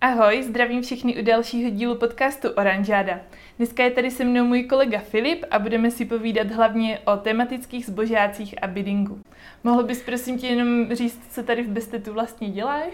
[0.00, 3.20] Ahoj, zdravím všechny u dalšího dílu podcastu Oranžáda.
[3.56, 7.86] Dneska je tady se mnou můj kolega Filip a budeme si povídat hlavně o tematických
[7.86, 9.18] zbožácích a biddingu.
[9.64, 12.92] Mohl bys prosím tě jenom říct, co tady v Bestetu vlastně děláš?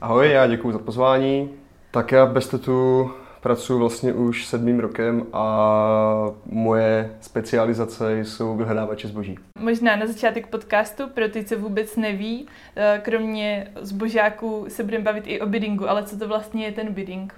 [0.00, 1.50] Ahoj, já děkuji za pozvání.
[1.90, 3.10] Tak já v Bestetu
[3.40, 9.38] pracuji vlastně už sedmým rokem a moje specializace jsou vyhledávače zboží.
[9.58, 12.46] Možná na začátek podcastu, pro ty, co vůbec neví,
[12.76, 16.92] eh, kromě zbožáků se budeme bavit i o biddingu, ale co to vlastně je ten
[16.92, 17.34] bidding?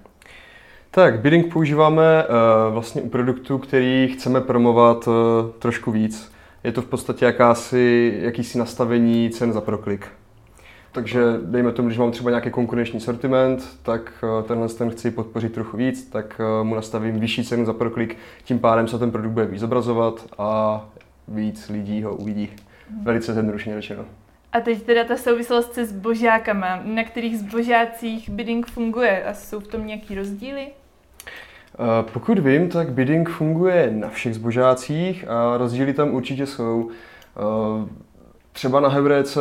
[0.91, 5.15] Tak, bidding používáme uh, vlastně u produktů, který chceme promovat uh,
[5.59, 6.33] trošku víc.
[6.65, 10.09] Je to v podstatě jakási, jakýsi nastavení cen za proklik.
[10.93, 15.53] Takže dejme tomu, když mám třeba nějaký konkurenční sortiment, tak eh, tenhle ten chci podpořit
[15.53, 19.33] trochu víc, tak eh, mu nastavím vyšší cenu za proklik, tím pádem se ten produkt
[19.33, 20.85] bude víc zobrazovat a
[21.29, 22.51] víc lidí ho uvidí.
[22.91, 23.05] Mhm.
[23.05, 24.05] Velice zjednodušeně řečeno.
[24.53, 26.81] A teď teda ta souvislost se zbožákama.
[26.85, 30.67] Na kterých zbožácích bidding funguje a jsou v tom nějaký rozdíly?
[30.67, 36.91] Eh, pokud vím, tak bidding funguje na všech zbožácích a rozdíly tam určitě jsou.
[38.59, 39.41] Třeba na Heuréce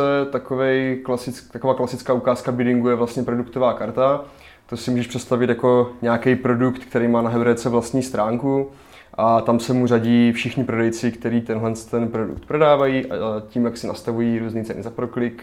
[1.04, 4.24] klasick, taková klasická ukázka biddingu je vlastně produktová karta.
[4.66, 8.70] To si můžeš představit jako nějaký produkt, který má na Heuréce vlastní stránku
[9.14, 13.76] a tam se mu řadí všichni prodejci, kteří tenhle ten produkt prodávají a tím, jak
[13.76, 15.42] si nastavují různé ceny za proklik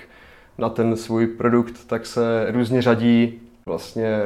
[0.57, 4.21] na ten svůj produkt, tak se různě řadí vlastně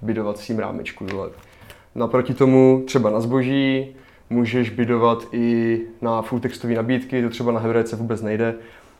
[0.00, 1.30] v bidovacím rámečku dole.
[1.94, 3.96] Naproti tomu třeba na zboží
[4.30, 8.54] můžeš bidovat i na full textové nabídky, to třeba na Heuréce vůbec nejde,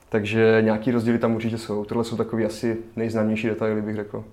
[0.09, 1.85] takže nějaký rozdíly tam určitě jsou.
[1.85, 4.23] Tohle jsou takový asi nejznámější detaily, bych řekl.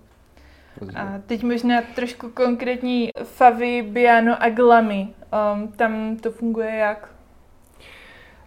[0.95, 5.09] A teď možná trošku konkrétní Favy, Biano a Glamy.
[5.55, 7.09] Um, tam to funguje jak?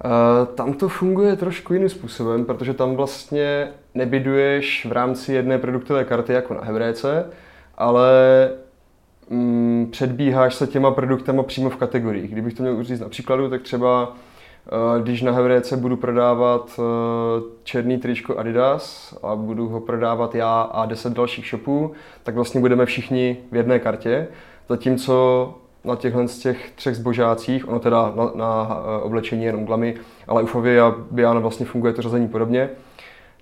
[0.06, 6.04] Uh, tam to funguje trošku jiným způsobem, protože tam vlastně nebyduješ v rámci jedné produktové
[6.04, 7.30] karty jako na Hevréce,
[7.78, 8.10] ale
[9.30, 12.32] mm, předbíháš se těma produktama přímo v kategoriích.
[12.32, 14.16] Kdybych to měl říct na příkladu, tak třeba
[15.04, 20.86] když na Hevréce budu prodávat eh, černý tričko Adidas a budu ho prodávat já a
[20.86, 21.92] 10 dalších shopů,
[22.24, 24.28] tak vlastně budeme všichni v jedné kartě.
[24.70, 25.54] Zatímco
[25.84, 29.96] na těchhle z těch třech zbožácích, ono teda na, na eh, oblečení jenom glamy,
[30.28, 30.48] ale u
[30.82, 32.70] a Biana vlastně funguje to řazení podobně,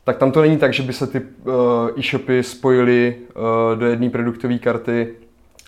[0.04, 1.22] tak tam to není tak, že by se ty
[1.98, 3.16] e-shopy spojily
[3.76, 5.14] do jedné produktové karty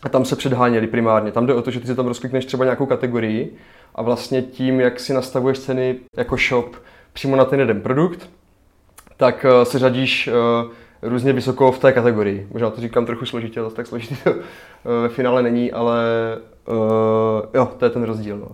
[0.03, 1.31] a tam se předháněli primárně.
[1.31, 3.57] Tam jde o to, že ty si tam rozklikneš třeba nějakou kategorii
[3.95, 6.75] a vlastně tím, jak si nastavuješ ceny jako shop
[7.13, 8.29] přímo na ten jeden produkt,
[9.17, 12.47] tak uh, se řadíš uh, různě vysoko v té kategorii.
[12.51, 14.41] Možná to říkám trochu složitě, ale tak složitý to uh,
[15.01, 16.03] ve finále není, ale
[17.53, 18.37] jo, to je ten rozdíl.
[18.37, 18.47] No.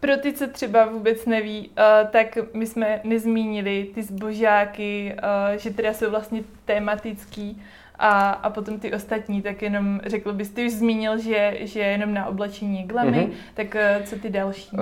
[0.00, 1.70] Pro ty, co třeba vůbec neví,
[2.10, 5.16] tak my jsme nezmínili ty zbožáky,
[5.56, 7.62] že teda jsou vlastně tematický
[8.02, 12.14] a, a potom ty ostatní, tak jenom řekl bys, ty už zmínil, že, že jenom
[12.14, 13.54] na oblečení glamy, mm-hmm.
[13.54, 14.76] tak uh, co ty další?
[14.76, 14.80] Uh,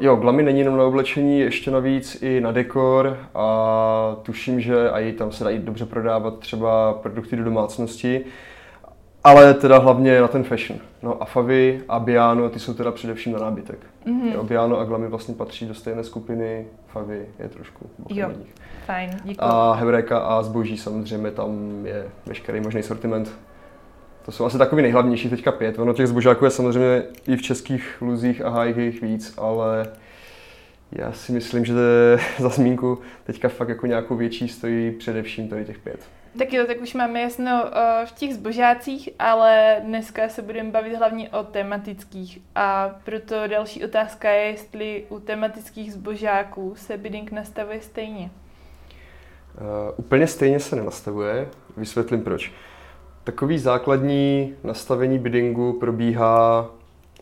[0.00, 5.12] jo, glamy není jenom na oblečení, ještě navíc i na dekor a tuším, že i
[5.12, 8.24] tam se dají dobře prodávat třeba produkty do domácnosti.
[9.24, 10.78] Ale teda hlavně na ten fashion.
[11.02, 13.78] No a Favy a Biano, ty jsou teda především na nábytek.
[14.06, 14.32] Mm-hmm.
[14.34, 18.30] Jo, Biano a Glamy vlastně patří do stejné skupiny, Favy je trošku Jo,
[18.86, 19.38] fajn, děkuji.
[19.40, 23.32] A Hebreka a zboží samozřejmě, tam je veškerý možný sortiment.
[24.24, 25.78] To jsou asi takový nejhlavnější teďka pět.
[25.78, 29.86] Ono těch zbožáků je samozřejmě i v českých luzích a hájích víc, ale
[30.92, 31.74] já si myslím, že
[32.38, 36.00] za zmínku teďka fakt jako nějakou větší stojí především tady těch pět.
[36.38, 37.70] Tak jo, tak už máme jasno
[38.04, 42.38] v těch zbožácích, ale dneska se budeme bavit hlavně o tematických.
[42.54, 48.30] A proto další otázka je, jestli u tematických zbožáků se bidding nastavuje stejně.
[49.60, 52.52] Uh, úplně stejně se nenastavuje, vysvětlím proč.
[53.24, 56.70] Takový základní nastavení biddingu probíhá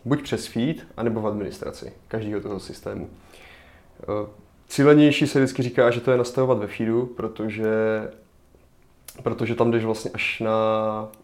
[0.05, 3.09] buď přes feed, anebo v administraci každého toho systému.
[4.07, 4.29] Uh,
[4.67, 7.67] cílenější se vždycky říká, že to je nastavovat ve feedu, protože
[9.23, 10.51] protože tam jdeš vlastně až na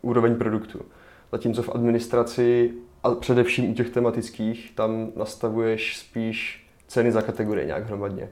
[0.02, 0.82] úroveň produktu.
[1.32, 2.74] Zatímco v administraci
[3.04, 8.30] a především u těch tematických tam nastavuješ spíš ceny za kategorie nějak hromadně.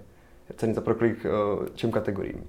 [0.56, 2.44] Ceny za proklik eh, čem kategoriím.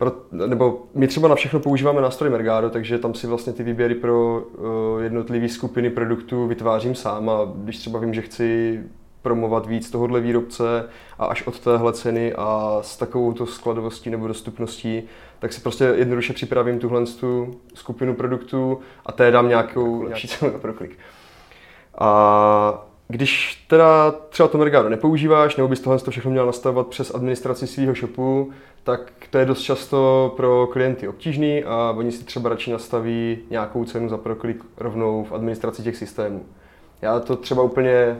[0.00, 3.94] Pro, nebo my třeba na všechno používáme nástroj Mergado, takže tam si vlastně ty výběry
[3.94, 8.80] pro uh, jednotlivé skupiny produktů vytvářím sám a když třeba vím, že chci
[9.22, 10.88] promovat víc tohohle výrobce
[11.18, 15.02] a až od téhle ceny a s takovou to skladovostí nebo dostupností,
[15.38, 20.58] tak si prostě jednoduše připravím tuhle tu skupinu produktů a té dám nějakou lepší cenu
[20.58, 20.98] pro klik.
[21.98, 27.14] A když teda třeba to Mergado nepoužíváš, nebo bys tohle to všechno měl nastavovat přes
[27.14, 28.52] administraci svého shopu,
[28.82, 33.84] tak to je dost často pro klienty obtížný a oni si třeba radši nastaví nějakou
[33.84, 36.44] cenu za proklik rovnou v administraci těch systémů.
[37.02, 38.16] Já to třeba úplně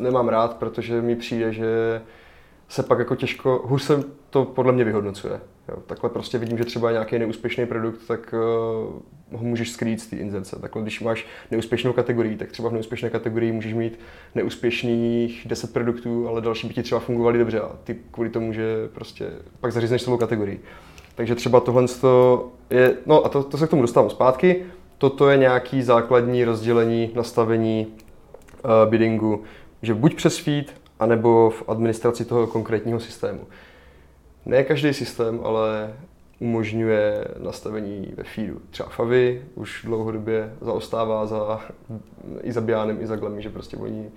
[0.00, 2.02] nemám rád, protože mi přijde, že
[2.68, 5.40] se pak jako těžko, hůř se to podle mě vyhodnocuje.
[5.68, 8.34] Jo, takhle prostě vidím, že třeba nějaký neúspěšný produkt, tak
[9.32, 10.56] uh, ho můžeš skrýt z té inzerce.
[10.60, 13.98] Takhle, když máš neúspěšnou kategorii, tak třeba v neúspěšné kategorii můžeš mít
[14.34, 18.88] neúspěšných 10 produktů, ale další by ti třeba fungovaly dobře a ty kvůli tomu, že
[18.94, 20.60] prostě pak zařízneš celou kategorii.
[21.14, 21.84] Takže třeba tohle
[22.70, 24.64] je, no a to, to se k tomu dostávám zpátky,
[24.98, 29.42] toto je nějaký základní rozdělení, nastavení uh, biddingu,
[29.82, 33.40] že buď přes feed, anebo v administraci toho konkrétního systému.
[34.46, 35.94] Ne každý systém, ale
[36.40, 38.60] umožňuje nastavení ve feedu.
[38.70, 41.60] Třeba Favy už dlouhodobě zaostává za,
[42.42, 44.10] i za Bianem, i za Glemy, že prostě oni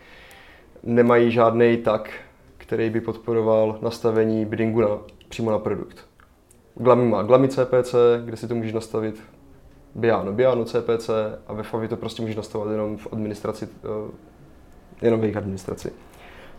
[0.83, 2.11] nemají žádný tak,
[2.57, 4.87] který by podporoval nastavení biddingu na,
[5.29, 6.05] přímo na produkt.
[6.75, 7.95] Glamy má Glamy CPC,
[8.25, 9.23] kde si to můžeš nastavit
[9.95, 11.09] Biano, Biano CPC
[11.47, 14.11] a ve Favy to prostě můžeš nastavovat jenom v administraci, eh,
[15.01, 15.91] jenom v jejich administraci.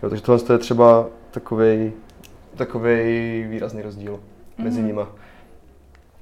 [0.03, 1.93] Jo, takže tohle je třeba takový
[2.57, 4.65] takový výrazný rozdíl mm-hmm.
[4.65, 5.01] mezi nimi.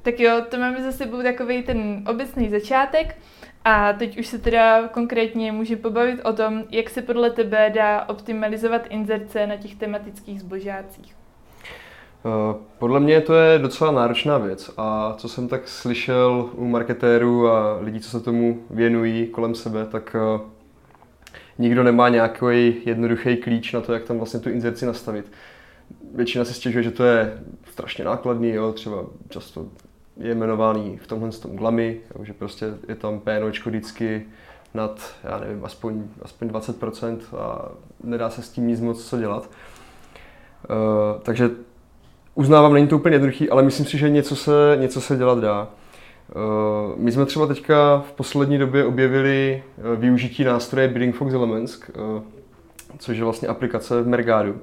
[0.03, 3.17] Tak jo, to máme za sebou takový ten obecný začátek
[3.65, 8.05] a teď už se teda konkrétně může pobavit o tom, jak se podle tebe dá
[8.09, 11.15] optimalizovat inzerce na těch tematických zbožácích.
[12.27, 17.49] Eh, podle mě to je docela náročná věc a co jsem tak slyšel u marketérů
[17.49, 20.41] a lidí, co se tomu věnují kolem sebe, tak eh,
[21.59, 25.33] nikdo nemá nějaký jednoduchý klíč na to, jak tam vlastně tu inzerci nastavit
[26.15, 27.39] většina si stěžuje, že to je
[27.71, 29.67] strašně nákladný, jo, třeba často
[30.17, 34.27] je jmenovaný v tomhle tom glamy, jo, že prostě je tam PNOčko vždycky
[34.75, 37.69] nad, já nevím, aspoň, aspoň 20% a
[38.03, 39.51] nedá se s tím nic moc co dělat.
[40.71, 41.51] Uh, takže
[42.35, 45.69] uznávám, není to úplně jednoduchý, ale myslím si, že něco se, něco se dělat dá.
[46.35, 51.77] Uh, my jsme třeba teďka v poslední době objevili uh, využití nástroje Bidding Fox Elements,
[51.77, 52.23] uh,
[52.99, 54.55] což je vlastně aplikace v Mergadu,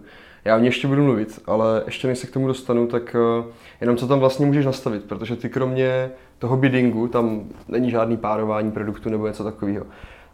[0.46, 3.44] já o ní ještě budu mluvit, ale ještě než se k tomu dostanu, tak eh,
[3.82, 8.72] jenom co tam vlastně můžeš nastavit, protože ty kromě toho biddingu, tam není žádný párování
[8.72, 9.86] produktu nebo něco takového.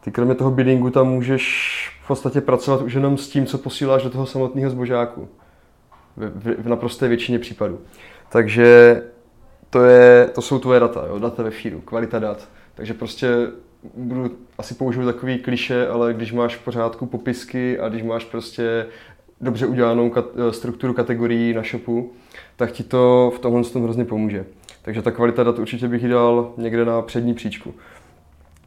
[0.04, 4.04] Ty kromě toho biddingu tam můžeš v podstatě pracovat už jenom s tím, co posíláš
[4.04, 5.28] do toho samotného zbožáku.
[6.18, 7.80] V, v, v naprosté většině případů.
[8.30, 9.02] Takže
[9.72, 11.20] to, je, to jsou tvoje data, jo?
[11.20, 12.48] data ve feedu, kvalita dat.
[12.76, 13.28] Takže prostě
[13.94, 18.86] budu asi použiju takový kliše, ale když máš v pořádku popisky a když máš prostě
[19.42, 22.12] dobře udělanou kat- eh, strukturu kategorií na shopu,
[22.56, 24.46] tak ti to v tomhle tom hrozně pomůže.
[24.82, 27.74] Takže ta kvalita dat určitě bych ji dal někde na přední příčku.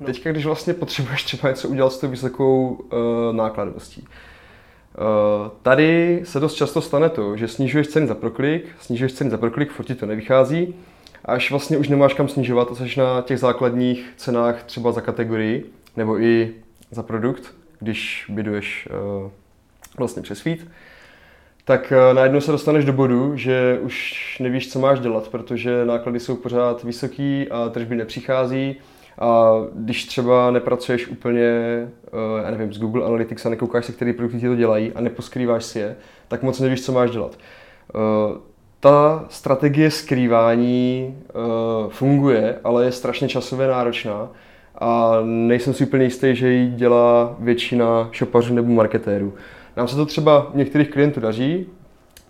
[0.01, 0.07] No.
[0.07, 4.01] Teďka, když vlastně potřebuješ třeba něco udělat s tou vysokou uh, nákladovostí.
[4.03, 9.39] Uh, tady se dost často stane to, že snižuješ ceny za proklik, snižuješ ceny za
[9.39, 10.75] proklik, furt ti to nevychází,
[11.25, 15.71] až vlastně už nemáš kam snižovat a jsi na těch základních cenách třeba za kategorii
[15.97, 16.55] nebo i
[16.91, 18.89] za produkt, když byduješ
[19.25, 19.31] uh,
[19.99, 20.59] vlastně přes feed,
[21.65, 26.21] tak eh, najednou se dostaneš do bodu, že už nevíš, co máš dělat, protože náklady
[26.21, 28.77] jsou pořád vysoký a tržby nepřichází.
[29.19, 34.13] A když třeba nepracuješ úplně, eh, já nevím, z Google Analytics a nekoukáš se, který
[34.13, 35.97] produkty ti to dělají a neposkrýváš si je,
[36.29, 37.39] tak moc nevíš, co máš dělat.
[38.85, 41.17] Ta strategie skrývání
[41.89, 44.29] funguje, ale je strašně časově náročná
[44.79, 49.35] a nejsem si úplně jistý, že ji dělá většina šopařů nebo marketérů.
[49.77, 51.67] Nám se to třeba některých klientů daří,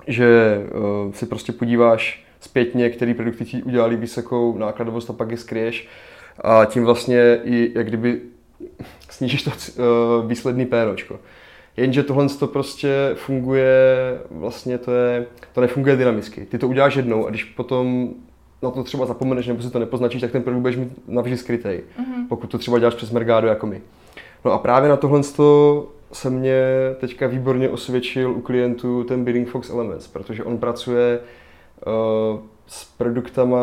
[0.07, 0.61] že
[1.07, 5.89] uh, si prostě podíváš zpětně, který produkty ti udělali vysokou nákladovost a pak je skryješ
[6.45, 8.21] a tím vlastně i jak kdyby
[9.11, 11.19] snížíš to uh, výsledný péročko.
[11.77, 16.47] Jenže tohle to prostě funguje, vlastně to, je, to nefunguje dynamicky.
[16.47, 18.09] Ty to uděláš jednou a když potom
[18.63, 21.69] na to třeba zapomeneš nebo si to nepoznačíš, tak ten produkt budeš mít navždy skrytý,
[21.69, 22.29] mm-hmm.
[22.29, 23.81] pokud to třeba děláš přes Mergado jako my.
[24.45, 25.23] No a právě na tohle
[26.13, 26.63] se mě
[27.01, 31.21] teďka výborně osvědčil u klientů ten Bidding Fox Elements, protože on pracuje
[31.87, 33.59] uh, s produktama,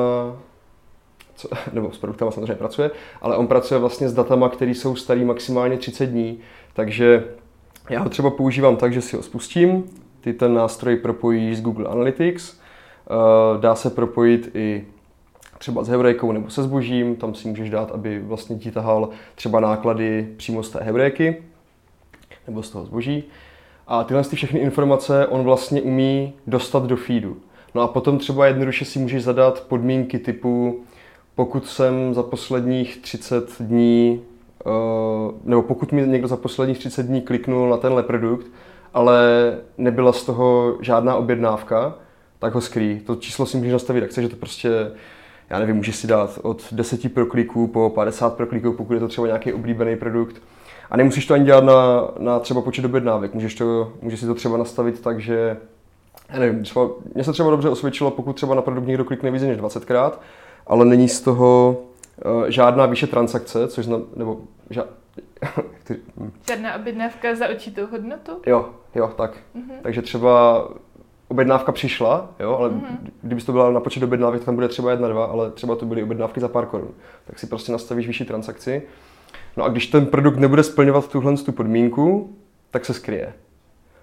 [1.36, 2.92] co, nebo s produktama samozřejmě pracuje,
[3.22, 6.40] ale on pracuje vlastně s datama, které jsou starý maximálně 30 dní,
[6.74, 7.24] takže
[7.92, 9.84] já ho třeba používám tak, že si ho spustím,
[10.22, 14.86] ty ten nástroj propojíš s Google Analytics, uh, dá se propojit i
[15.58, 19.60] třeba s hebrejkou nebo se zbožím, tam si můžeš dát, aby vlastně ti tahal třeba
[19.60, 21.44] náklady přímo z té hebrejky
[22.48, 23.24] nebo z toho zboží.
[23.88, 27.38] A tyhle ty všechny informace on vlastně umí dostat do feedu.
[27.76, 30.84] No a potom třeba jednoduše si můžeš zadat podmínky typu,
[31.36, 34.22] pokud jsem za posledních 30 dní
[35.44, 38.48] nebo pokud mi někdo za posledních 30 dní kliknul na tenhle produkt,
[38.94, 39.24] ale
[39.78, 41.96] nebyla z toho žádná objednávka,
[42.40, 43.00] tak ho skrý.
[43.00, 44.92] To číslo si můžeš nastavit, tak že to prostě,
[45.50, 49.28] já nevím, můžeš si dát od 10 prokliků po 50 prokliků, pokud je to třeba
[49.28, 50.42] nějaký oblíbený produkt.
[50.90, 53.34] A nemusíš to ani dělat na, na třeba počet objednávek.
[53.34, 55.58] Můžeš, to, můžeš si to třeba nastavit tak, že
[56.30, 59.46] já nevím, třeba, mně se třeba dobře osvědčilo, pokud třeba na produkt někdo klikne více
[59.46, 60.12] než 20krát,
[60.68, 61.78] ale není z toho
[62.48, 64.84] žádná výše transakce, což znam, nebo ža,
[66.48, 68.32] Žádná objednávka za určitou hodnotu?
[68.46, 69.38] Jo, jo, tak.
[69.56, 69.82] Mm-hmm.
[69.82, 70.68] Takže třeba
[71.28, 72.98] objednávka přišla, jo, ale mm-hmm.
[73.22, 76.04] kdyby to byla na počet objednávek, tam bude třeba jedna, dva, ale třeba to byly
[76.04, 76.92] objednávky za pár korun.
[77.26, 78.82] Tak si prostě nastavíš vyšší transakci.
[79.58, 82.36] No a když ten produkt nebude splňovat tuhle tu podmínku,
[82.72, 83.34] tak se skryje.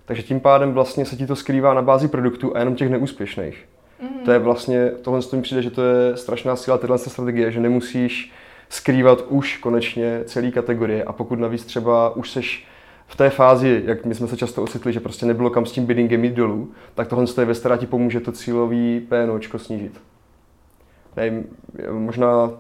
[0.05, 3.69] Takže tím pádem vlastně se ti to skrývá na bázi produktů a jenom těch neúspěšných.
[4.03, 4.25] Mm-hmm.
[4.25, 8.33] To je vlastně, tohle mi přijde, že to je strašná síla téhle strategie, že nemusíš
[8.69, 12.67] skrývat už konečně celý kategorie a pokud navíc třeba už seš
[13.07, 15.87] v té fázi, jak my jsme se často ocitli, že prostě nebylo kam s tím
[15.87, 20.01] biddingem jít dolů, tak tohle je ve ti pomůže to cílový PNOčko snížit.
[21.17, 21.45] Nevím,
[21.93, 22.51] možná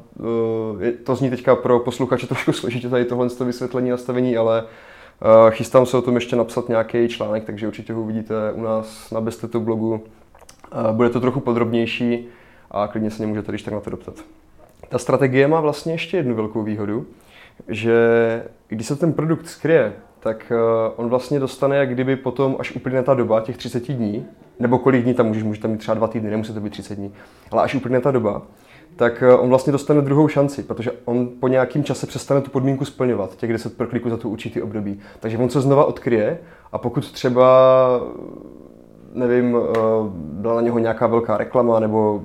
[0.80, 5.86] eh, to zní teďka pro posluchače trošku složitě tady tohle vysvětlení nastavení, ale eh, chystám
[5.86, 9.60] se o tom ještě napsat nějaký článek, takže určitě ho uvidíte u nás na Bestetu
[9.60, 10.04] blogu.
[10.72, 12.28] Eh, bude to trochu podrobnější
[12.70, 14.14] a klidně se mě můžete když tak na to doptat.
[14.88, 17.06] Ta strategie má vlastně ještě jednu velkou výhodu,
[17.68, 17.94] že
[18.68, 20.56] když se ten produkt skryje, tak eh,
[20.96, 24.26] on vlastně dostane, jak kdyby potom, až uplyne ta doba, těch 30 dní,
[24.58, 27.14] nebo kolik dní tam můžeš, může tam třeba dva týdny, nemusí to být 30 dní,
[27.50, 28.42] ale až uplyne ta doba,
[28.96, 32.84] tak eh, on vlastně dostane druhou šanci, protože on po nějakém čase přestane tu podmínku
[32.84, 35.00] splňovat, těch 10 prokliků za tu určitý období.
[35.20, 36.38] Takže on se znova odkryje
[36.72, 37.46] a pokud třeba,
[39.14, 39.78] nevím, eh,
[40.14, 42.22] byla na něho nějaká velká reklama nebo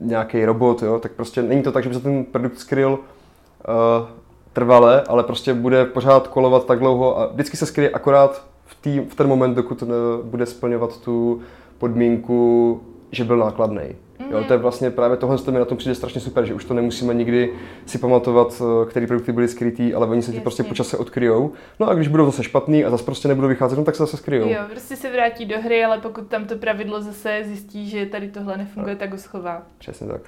[0.00, 4.08] nějaký robot, jo, tak prostě není to tak, že by se ten produkt skryl uh,
[4.52, 9.00] trvale, ale prostě bude pořád kolovat tak dlouho a vždycky se skryje akorát v, tý,
[9.00, 11.40] v ten moment, dokud ne, bude splňovat tu
[11.78, 12.80] podmínku,
[13.12, 13.82] že byl nákladný.
[14.30, 16.64] Jo, to je vlastně právě tohle, co mi na tom přijde strašně super, že už
[16.64, 17.52] to nemusíme nikdy
[17.86, 21.52] si pamatovat, eh, které produkty byly skrytý, ale oni se ti prostě počase odkryjou.
[21.80, 24.16] No a když budou zase špatný a zase prostě nebudou vycházet, no tak se zase
[24.16, 24.48] skryjou.
[24.48, 28.28] Jo, prostě se vrátí do hry, ale pokud tam to pravidlo zase zjistí, že tady
[28.28, 28.98] tohle nefunguje, no.
[28.98, 29.62] tak ho schová.
[29.78, 30.20] Přesně tak.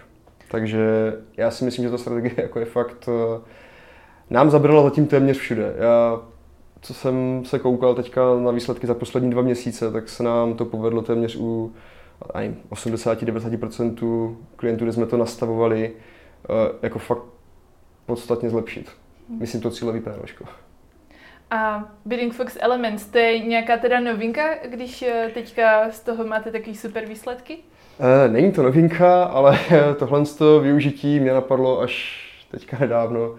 [0.50, 3.42] Takže já si myslím, že ta strategie jako je fakt uh,
[4.30, 5.74] nám zabrala zatím téměř všude.
[5.78, 6.20] Já,
[6.80, 10.64] co jsem se koukal teďka na výsledky za poslední dva měsíce, tak se nám to
[10.64, 11.72] povedlo téměř u
[12.70, 17.22] 80-90% klientů, kde jsme to nastavovali, eh, jako fakt
[18.06, 18.90] podstatně zlepšit.
[19.28, 20.44] Myslím to cílový PROčko.
[21.50, 26.52] A Bidding Fox Elements, to je nějaká teda novinka, když eh, teďka z toho máte
[26.52, 27.58] takový super výsledky?
[28.28, 29.58] Není to novinka, ale
[29.98, 33.34] tohle z toho využití mě napadlo až teďka nedávno.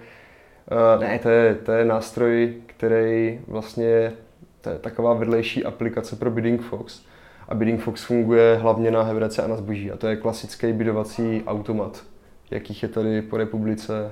[1.00, 4.13] Ne, to je, to je nástroj, který vlastně,
[4.62, 7.01] to je taková vedlejší aplikace pro Bidding Fox.
[7.49, 9.91] A Bidding Fox funguje hlavně na Hevrece a na zboží.
[9.91, 12.03] A to je klasický bidovací automat,
[12.51, 14.11] jakých je tady po republice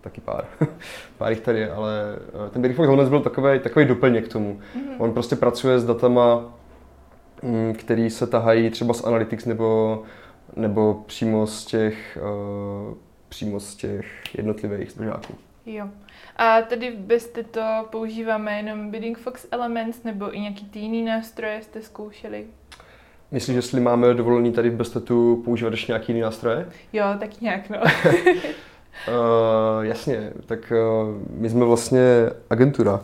[0.00, 0.44] taky pár.
[1.18, 4.32] pár jich tady je, ale eh, ten Bidding Fox Elements byl takový, takový doplněk k
[4.32, 4.60] tomu.
[4.76, 4.94] Mm-hmm.
[4.98, 6.54] On prostě pracuje s datama,
[7.42, 10.02] mm, který se tahají třeba z Analytics nebo,
[10.56, 12.94] nebo přímo z těch, uh,
[13.28, 15.34] přímo z těch jednotlivých zbožáků.
[15.74, 15.88] Jo.
[16.36, 21.82] A tady byste to používáme jenom Bidding Fox Elements nebo i nějaký jiný nástroje jste
[21.82, 22.46] zkoušeli?
[23.30, 26.68] Myslíš, že jestli máme dovolený tady v Bestetu používat ještě nějaký jiný nástroje?
[26.92, 27.76] Jo, tak nějak, no.
[27.80, 27.86] uh,
[29.82, 32.00] jasně, tak uh, my jsme vlastně
[32.50, 33.00] agentura,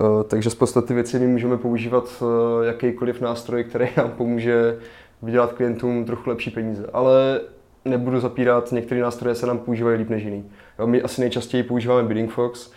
[0.00, 2.28] uh, takže z podstaty věci my můžeme používat uh,
[2.64, 4.78] jakýkoliv nástroj, který nám pomůže
[5.22, 6.86] vydělat klientům trochu lepší peníze.
[6.92, 7.40] Ale
[7.84, 10.50] nebudu zapírat, některé nástroje se nám používají líp než jiný.
[10.84, 12.72] My asi nejčastěji používáme Bidding Fox.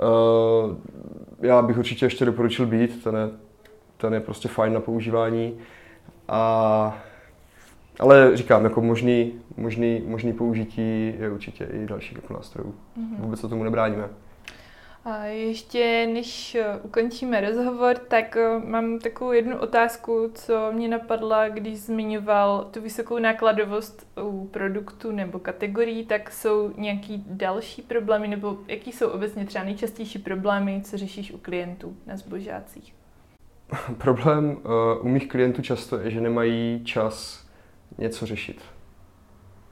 [0.00, 0.76] Eh,
[1.46, 3.30] já bych určitě ještě doporučil být, ten je,
[3.96, 5.58] ten je prostě fajn na používání.
[6.28, 6.98] A,
[8.00, 12.74] ale říkám, jako možný, možný, možný použití je určitě i další jako nástrojů.
[12.98, 13.20] Mm-hmm.
[13.20, 14.08] Vůbec se tomu nebráníme.
[15.04, 21.48] A ještě než eh, ukončíme rozhovor, tak eh, mám takovou jednu otázku, co mě napadla,
[21.48, 28.58] když zmiňoval tu vysokou nákladovost u produktu nebo kategorií, tak jsou nějaký další problémy, nebo
[28.68, 32.94] jaký jsou obecně třeba nejčastější problémy, co řešíš u klientů na zbožácích?
[33.98, 37.46] Problém uh, u mých klientů často je, že nemají čas
[37.98, 38.60] něco řešit.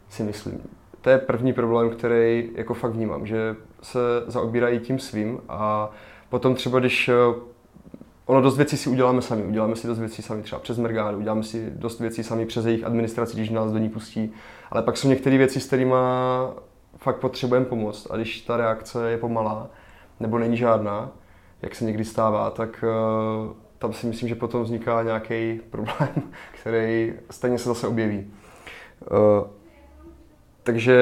[0.09, 5.40] Si myslím to je první problém, který jako fakt vnímám, že se zaobírají tím svým
[5.49, 5.90] a
[6.28, 7.14] potom třeba, když eh,
[8.26, 11.42] ono dost věcí si uděláme sami, uděláme si dost věcí sami třeba přes Mergádu, uděláme
[11.42, 14.32] si dost věcí sami přes jejich administraci, když nás do ní pustí,
[14.71, 15.94] ale pak jsou některé věci, s kterými
[16.97, 18.06] fakt potřebujeme pomoct.
[18.11, 19.71] A když ta reakce je pomalá,
[20.21, 21.11] nebo není žádná,
[21.62, 22.85] jak se někdy stává, tak
[23.47, 26.09] uh, tam si myslím, že potom vzniká nějaký problém,
[26.61, 28.30] který stejně se zase objeví.
[30.62, 30.97] Takže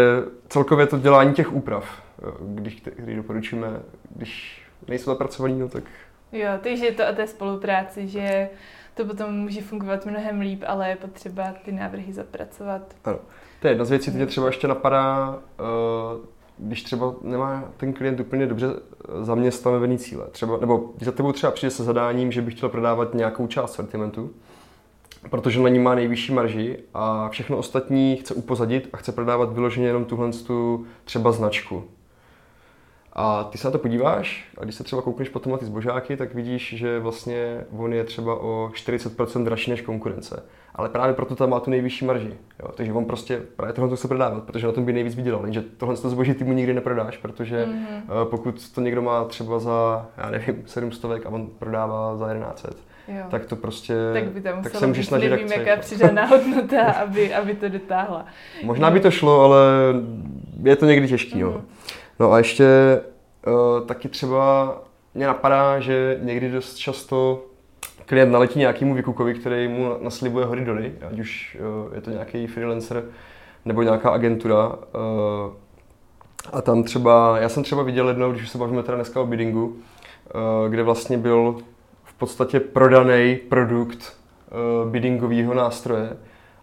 [0.48, 2.02] celkově to dělání těch úprav,
[2.40, 3.80] když, když doporučíme,
[4.16, 5.84] když nejsou zapracovaný, no tak...
[6.32, 8.48] Jo, takže je to o té spolupráci, že
[8.94, 12.82] to potom může fungovat mnohem líp, ale je potřeba ty návrhy zapracovat.
[13.04, 13.18] Ano.
[13.60, 16.26] To je jedna z věcí, teď třeba ještě napadá, uh,
[16.58, 18.66] když třeba nemá ten klient úplně dobře
[19.22, 23.14] zaměstnavený cíle, třeba, nebo když za tebou třeba přijde se zadáním, že bych chtěl prodávat
[23.14, 24.30] nějakou část sortimentu,
[25.28, 29.86] protože na ní má nejvyšší marži a všechno ostatní chce upozadit a chce prodávat vyloženě
[29.86, 31.84] jenom tuhle tu třeba značku.
[33.12, 36.16] A ty se na to podíváš a když se třeba koukneš potom na ty zbožáky,
[36.16, 40.42] tak vidíš, že vlastně on je třeba o 40% dražší než konkurence.
[40.74, 42.34] Ale právě proto tam má tu nejvyšší marži.
[42.62, 42.68] Jo?
[42.74, 45.44] Takže on prostě právě tohle chce prodávat, protože na tom by nejvíc vydělal.
[45.44, 48.24] Jenže tohle to zboží ty mu nikdy neprodáš, protože mm-hmm.
[48.24, 53.24] pokud to někdo má třeba za, já nevím, 700 a on prodává za 1100, Jo.
[53.30, 57.34] tak to prostě, tak, by tam tak se můžeš snažit nevím, jaká přidaná hodnota, aby,
[57.34, 58.26] aby to dotáhla.
[58.62, 59.60] Možná by to šlo, ale
[60.62, 61.34] je to někdy těžký.
[61.34, 61.42] Mm.
[61.42, 61.62] No.
[62.20, 63.00] no a ještě
[63.46, 64.74] uh, taky třeba
[65.14, 67.44] mě napadá, že někdy dost často
[68.06, 72.46] klient naletí nějakému vykukovi, který mu naslibuje hory doly, ať už uh, je to nějaký
[72.46, 73.04] freelancer
[73.64, 74.68] nebo nějaká agentura.
[74.68, 75.52] Uh,
[76.52, 79.76] a tam třeba, já jsem třeba viděl jednou, když se bavíme teda dneska o biddingu,
[80.68, 81.58] kde vlastně byl
[82.20, 83.98] podstatě prodaný produkt
[84.84, 86.16] uh, biddingového nástroje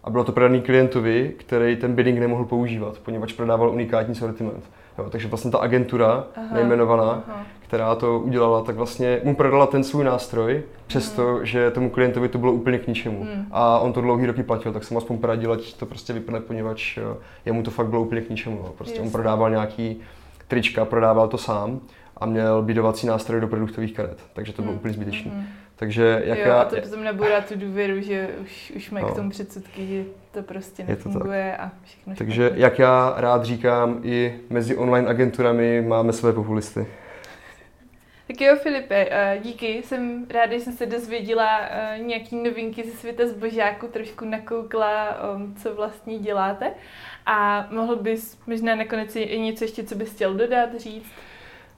[0.04, 4.64] a bylo to prodaný klientovi, který ten bidding nemohl používat, poněvadž prodával unikátní sortiment.
[4.98, 7.46] Jo, takže vlastně ta agentura aha, nejmenovaná, aha.
[7.60, 11.46] která to udělala, tak vlastně mu prodala ten svůj nástroj, přesto, hmm.
[11.46, 13.22] že tomu klientovi to bylo úplně k ničemu.
[13.22, 13.46] Hmm.
[13.50, 16.98] A on to dlouhý roky platil, tak jsem aspoň poradil, ať to prostě vypne, poněvadž
[17.46, 18.64] jemu to fakt bylo úplně k ničemu.
[18.76, 19.06] Prostě Jasně.
[19.06, 20.00] on prodával nějaký
[20.48, 21.80] trička, prodával to sám
[22.18, 24.78] a měl bídovací nástroj do produktových karet, takže to bylo hmm.
[24.78, 25.30] úplně zbytečné.
[25.30, 25.46] Hmm.
[25.76, 26.60] Takže jak jo, já...
[26.60, 29.12] a to potom nabourá tu důvěru, že už, už mají no.
[29.12, 32.62] k tomu předsudky, že to prostě nefunguje to a všechno Takže špatně.
[32.62, 36.86] jak já rád říkám, i mezi online agenturami máme své populisty.
[38.26, 39.82] Tak jo, Filipe, eh, díky.
[39.82, 45.16] Jsem ráda, že jsem se dozvěděla eh, nějaký novinky ze světa zbožáku, trošku nakoukla,
[45.62, 46.70] co vlastně děláte.
[47.26, 51.12] A mohl bys možná nakonec i něco ještě, co bys chtěl dodat, říct?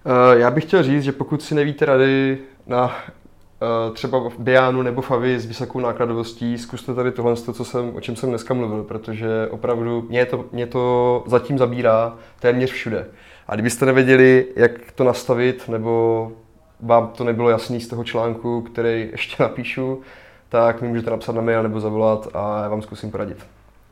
[0.05, 4.83] Eh, já bych chtěl říct, že pokud si nevíte rady na eh, třeba v Bianu
[4.83, 8.83] nebo Favi s vysokou nákladovostí, zkuste tady tohle, co jsem, o čem jsem dneska mluvil,
[8.83, 13.07] protože opravdu mě to, mě to zatím zabírá téměř všude.
[13.49, 16.33] A kdybyste nevěděli, jak to nastavit, nebo
[16.81, 20.01] vám to nebylo jasný z toho článku, který ještě napíšu,
[20.49, 23.47] tak mi můžete napsat na mail nebo zavolat a já vám zkusím poradit.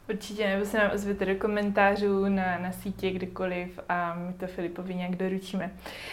[0.09, 4.94] Určitě, nebo se nám ozvěte do komentářů na, na sítě kdykoliv a my to Filipovi
[4.94, 5.71] nějak doručíme.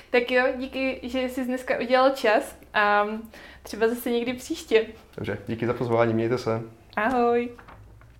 [0.09, 3.05] Tak jo, díky, že jsi dneska udělal čas a
[3.63, 4.85] třeba zase někdy příště.
[5.17, 6.61] Dobře, díky za pozvání, mějte se.
[6.95, 7.49] Ahoj.